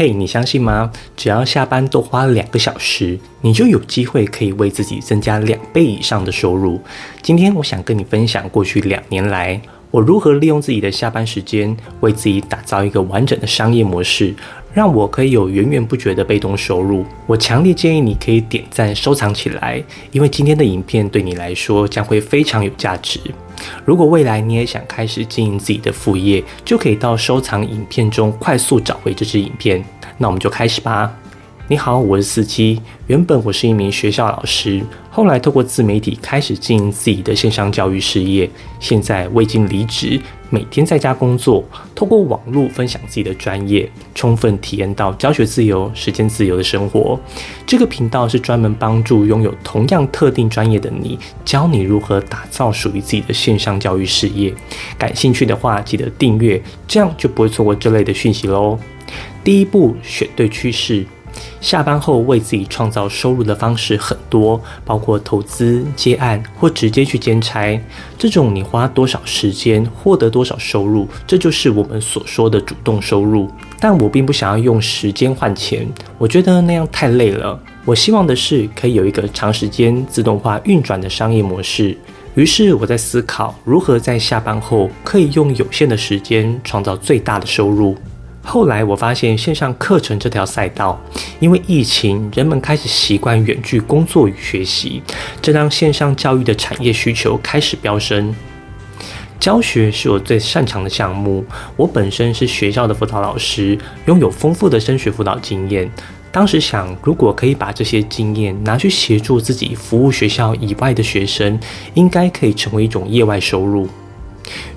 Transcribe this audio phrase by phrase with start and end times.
[0.00, 0.90] 嘿，你相信吗？
[1.14, 6.80] 只要下班多花两个小时，你就有机会可以为自己增加两倍以上的收入。
[7.20, 9.60] 今天我想跟你分享过去两年来，
[9.90, 14.34] 我如何利用自己的下班时间，为自己打造一个完整的商业模式，
[14.72, 17.04] 让我可以有源源不绝的被动收入。
[17.26, 19.82] 我强烈建议你可以点赞收藏起来，
[20.12, 23.18] 因为今天的影片对你来说将会非常有价值。
[23.84, 29.84] 如果未来你也想开始经营自己的副业，就可以到收藏影片中快速找回这支影片。
[30.16, 31.12] 那我们就开始吧。
[31.68, 32.80] 你好，我是四七。
[33.06, 38.50] 原本我是一名学校老师，后来透过自媒体开始经营自己的线上教育事业。
[38.80, 41.64] 现在我已经离职，每天在家工作，
[41.94, 47.18] 透过网络分享自己的专业，充分体验到教学自由、时间自由的生活。
[47.64, 54.52] 这个频道是专门帮助拥有同样特定专业的你，教你如何打造属于自己的线上教育事业。
[54.98, 58.76] 感兴趣的话，记得订阅，这样就不会错过这类的讯息喽。
[59.44, 61.06] 第一步，选对趋势。
[61.60, 67.80] 下班后为自己创造收入的方式很多，包括投资、接案或直接去兼差。
[68.18, 73.50] 这种你花多少时间获得多少收入，这就是我们所说的主动收入。
[73.78, 75.86] 但我并不想要用时间换钱，
[76.18, 77.58] 我觉得那样太累了。
[77.84, 81.96] 我希望的是可以有一个长时间自动化运转的商业模式。
[82.34, 87.96] 于是我在思考如何在下班后可以用有限的时间创造最大的收入。
[88.42, 91.00] 后来我发现线上课程这条赛道，
[91.38, 95.02] 因为疫情，人们开始习惯远距工作与学习，
[95.40, 98.34] 这让线上教育的产业需求开始飙升。
[99.38, 101.44] 教学是我最擅长的项目，
[101.76, 105.90] 我本身是学校的辅导老师，拥有丰富的升学辅导经验。
[106.32, 111.58] 当时想，如果可以把这些经验拿去协助自己服务学校以外的学生，
[111.94, 113.88] 应该可以成为一种业外收入。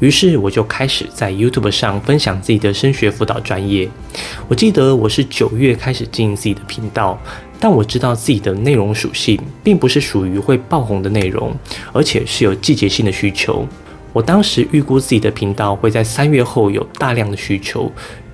[0.00, 3.88] 于是我就开始在 YouTube 上分享自己的升学辅导专业。
[4.48, 7.18] 我记得我是九月开始经营自己的频道，
[7.58, 11.54] 但我知道自己的内容属性并不是属于会爆红的内容，
[11.92, 13.66] 而且是有季节性的需求。
[14.12, 17.90] 我当时预估自己的频道会在三月后有大量的需求，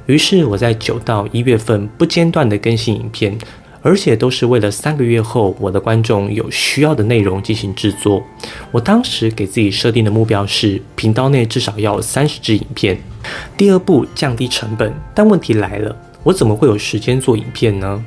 [0.06, 3.38] 于是我在九到一月份不间断的更新影片。
[3.82, 8.22] 而且都是为了三个月后我的观众有需要的内容进行制作。
[8.70, 12.98] 我当时给自己设定的目标是频道内至少要三十支影片。
[13.56, 14.92] 第二步，降低成本。
[15.14, 18.04] 但问题来了，我怎么会有时间做影片呢？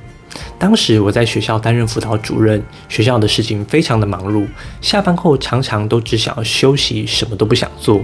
[0.58, 4.48] 当时我在学校担任辅导主任，学校的事情非常的忙碌，
[4.80, 8.02] 下班后常常都只想要休息，什么都不想做。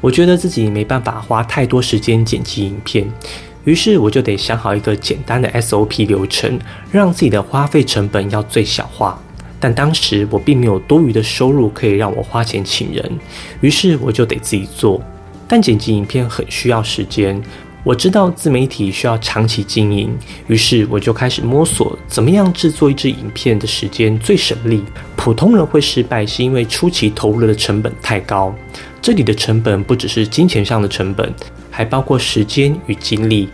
[0.00, 3.06] 我觉得自己没办法花太多时间剪辑影片。
[3.68, 6.58] 于是我就得想好一个简单的 SOP 流程，
[6.90, 9.22] 让自己的花费成本要最小化。
[9.60, 13.18] 但当时我并没有多余的收入可以让我花钱请人，
[13.60, 14.98] 于是我就得自己做。
[15.46, 17.38] 但剪辑影片很需要时间，
[17.84, 24.82] 我知道自媒体需要长期经营，于是我就开始摸索怎么样制作一支影片的时间最省力。
[25.14, 28.54] 普通人会失败，是因为初期投入的成本太高。
[29.02, 31.30] 这里的成本不只是金钱上的成本，
[31.70, 33.50] 还包括时间与精力。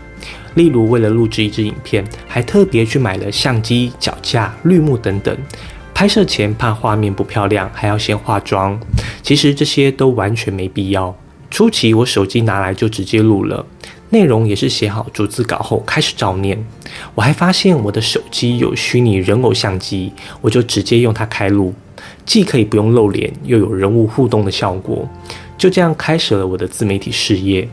[0.55, 5.37] 例如，为了录制一支影片，还特别去买了相机、脚架、绿幕等等。
[5.93, 8.77] 拍摄前怕画面不漂亮，还要先化妆。
[9.21, 11.15] 其实这些都完全没必要。
[11.51, 13.65] 初期我手机拿来就直接录了，
[14.09, 16.61] 内容也是写好逐字稿后开始照念。
[17.13, 20.11] 我还发现我的手机有虚拟人偶相机，
[20.41, 21.73] 我就直接用它开录，
[22.25, 25.07] 既可以不用露脸，又有人物互动的效果。
[25.57, 27.67] 就这样开始了我的自媒体事业。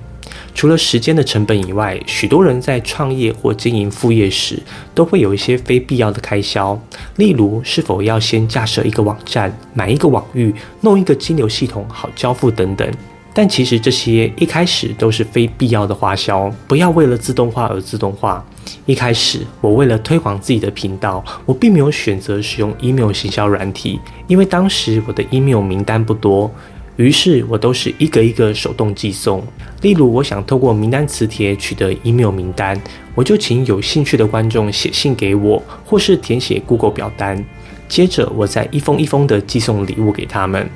[0.55, 4.59] 除了时间的成本以外，许多人在创业或经营副业时，
[4.95, 6.79] 都会有一些非必要的开销，
[7.17, 12.89] 例如是否要先架设一个网站、买一个网域、弄一个金流系统好交付等等。
[13.35, 18.45] 但其实这些一开始都是非必要的花销，不要为了自动化而自动化。
[18.85, 26.51] 一开始我为了推广自己的频道，我并没有选择使用 email 行销软体，因为当时我的 email 名单不多。
[26.97, 29.43] 于是我都是一个一个手动寄送。
[29.81, 32.81] 例如，我想透过名单磁铁取得 email 名单，
[33.15, 37.45] 我就请有兴趣的观众写信给我，或是填写 Google 表单。
[37.89, 40.69] 接着，我再一封一封的寄送礼物给他们。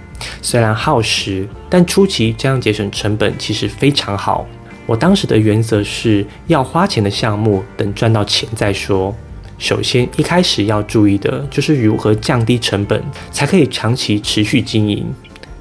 [0.43, 4.47] 虽然耗时，但初期这样节省成本其实非常好。
[4.87, 9.15] 我当时的原则是要花钱的项目，等赚到钱再说。
[9.59, 15.07] 首先，一开始要注意的就是如何降低成本，才可以长期持续经营。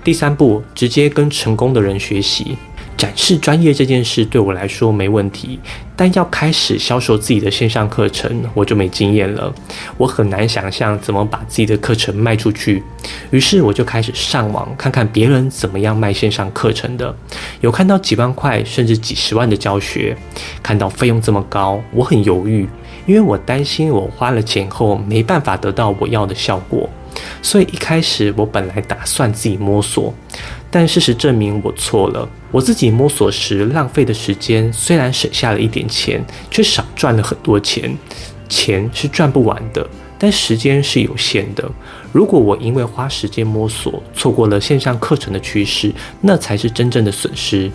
[0.06, 2.56] 第三步，直接跟成功的人学习。
[2.96, 5.60] 展示专业这件事对我来说没问题，
[5.96, 9.52] 但要开始销售自己的线上课程，我就没经验了。
[9.98, 12.84] 我很难想象怎么把自己的课程卖出去，
[13.32, 17.14] 于是我就开始上网看看别人怎么样卖线上课程的。
[17.62, 20.16] 有看到几万块甚至几十万的教学，
[20.62, 22.70] 看到费用这么高，我很犹豫，
[23.08, 26.88] 因为我担心我花了钱后没办法得到我要的效果。
[27.42, 30.14] 所以一开始我本来打算自己摸索。
[30.72, 32.28] 但事实证明我错了。
[32.52, 36.22] 我自己摸索时浪费的时间，虽然省下了一点钱，
[36.52, 37.98] 却少赚了很多钱。
[38.50, 39.88] 钱是赚不完的。
[40.18, 41.70] 但时间是有限的。
[42.12, 45.92] 如果我因为花时间摸索，错过了线上课程的趋势，
[46.22, 47.70] 那才是真正的损失。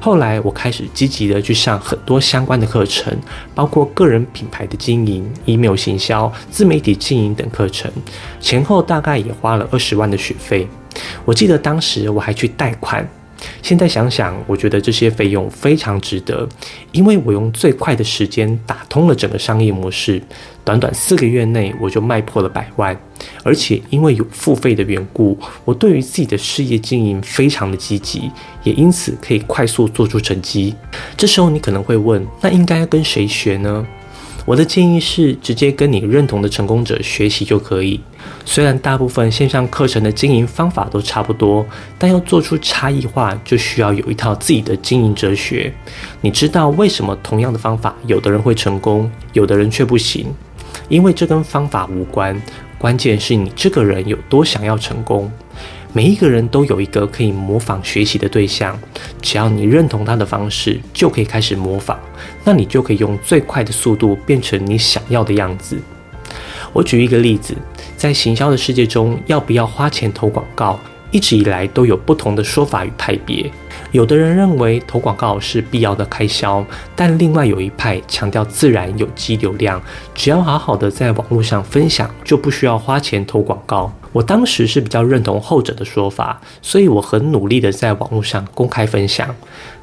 [0.00, 3.16] 后来我开始积极的去上很多相关的课程，
[3.54, 7.90] 包括个人品牌的经营、email 行销、自媒体经营等课程，
[8.40, 10.68] 前后大概也花了二十万的学费。
[11.24, 13.08] 我记得当时我还去贷款。
[13.62, 16.48] 现在想想，我觉得这些费用非常值得，
[16.92, 20.22] 因为我用最快的时间打通了整个商业模式，
[20.64, 22.98] 短短四个月内我就卖破了百万，
[23.42, 28.30] 而且因为有付费的缘故，我对于自己的事业经营非常的积极，
[28.64, 30.74] 也因此可以快速做出成绩。
[31.16, 33.86] 这时候你可能会问，那应该跟谁学呢？
[34.48, 38.00] 我的建议是，直接跟你认同的成功者学习就可以。
[38.46, 41.66] 虽然大部分线上课程的经营方法都差不多，
[41.98, 45.70] 但要做出差异化，就需要有一套自己的经营哲学。
[46.22, 50.24] 你知道为什么同样的方法，有的人会成功，有的人却不行？
[50.88, 52.40] 因为这跟方法无关，
[52.78, 55.30] 关键是你这个人有多想要成功。
[55.92, 58.78] 每一个人都有一个可以模仿学习的对象，
[59.22, 61.96] 只要你认同他的方式，就可以开始模仿，
[62.44, 65.78] 那你就可以用最快的速度变成你想要的样子。
[66.72, 67.54] 我举一个例子，
[67.96, 70.78] 在行销的世界中，要不要花钱投广告，
[71.10, 73.50] 一直以来都有不同的说法与派别。
[73.92, 76.64] 有的人认为投广告是必要的开销，
[76.94, 79.80] 但另外有一派强调自然有机流量，
[80.14, 83.92] 只要好好的在网络上分享，就不需要花钱投广告。
[84.12, 89.34] 我当时是比较认同后者的说法，所以我很努力的在网络上公开分享。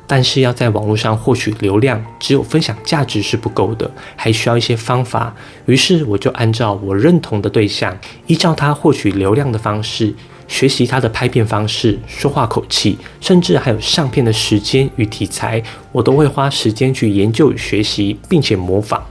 [0.08, 5.36] 但是要在网络上获取流量，只有分享价值是不够的，还需要一些方法。
[5.66, 7.98] 于是我就按照我认同的对象，
[8.28, 10.14] 依照他获取流量的方式。
[10.48, 15.60] 学习他的拍片方式、说话口气，甚至还有上片的时间与题材，
[15.92, 19.04] 我都会花时间去研究与学习，并且模仿。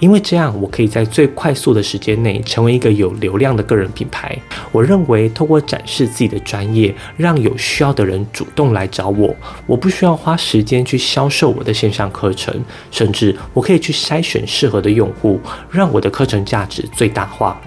[0.00, 4.36] 因为这样，我可以在最快速的时间内成为一个有流量的个人品牌。
[4.72, 9.34] 我认为，透过展示自己的专业，让有需要的人主动来找我，
[9.66, 12.54] 我不需要花时间去销售我的线上课程，
[12.90, 17.60] 甚至我可以去筛选适合的用户，让我的课程价值最大化。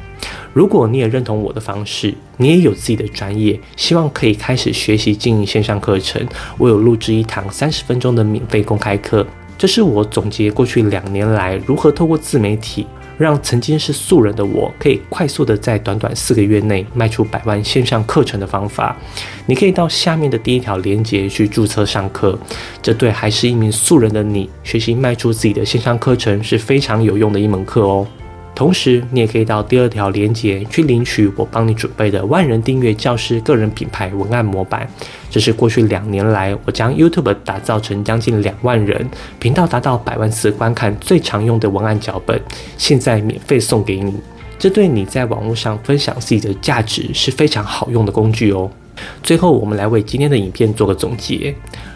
[0.53, 6.25] 如果你也认同我的方式，你也有自己的专业，希望可以开始学习经营线上课程，
[6.57, 9.25] 我有录制一堂三十分钟的免费公开课。
[9.57, 12.85] 这是我总结过去两年来如何透过自媒体，
[13.17, 18.95] 让曾经是素人的我，可以快速的在短短四个月内卖出百万线上课程的方法。
[19.47, 22.37] 你可以到下面的第一条链接去注册上课，
[22.81, 28.05] 这对还是一名素人的你，学习卖出自己的线上课程是非常有用的一门课哦。
[28.57, 34.89] 同时，你也可以到第二条链接去领取我帮你准备的万人订阅教师个人品牌文案模板。
[35.29, 39.07] 这是过去两年来我将 YouTube 打造成将近两万人
[39.37, 42.41] 频道达到百万次观看最常用的文案脚本，
[42.79, 44.15] 现在免费送给你。
[44.57, 48.67] 这对你在网络上分享自己的价值是非常好用的工具哦。
[49.21, 51.53] 最后，我们来为今天的影片做个总结。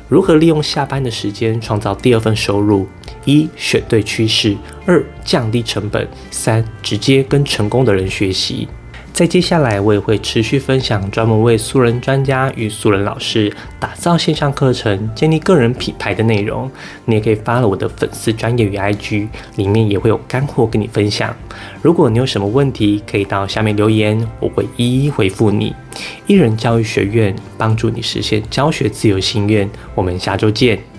[0.07, 2.85] 如何利用下班的时间创造第二份收入？
[3.25, 8.67] 一、选对趋势；二、降低成本；三、直接跟成功的人学习。
[9.13, 16.71] 在接下来，我也会持续分享专门为素人专家与素人老师打造线上课程、建立个人品牌的内容。
[17.05, 21.35] 你也可以发了我的粉丝专业与 IG，里面也会有干货跟你分享。
[21.81, 25.75] 如果你有什么问题，可以到下面留言，我会一一回复你。
[26.25, 30.90] 一人教育学院帮助你实现教学自由心愿，我们下周见。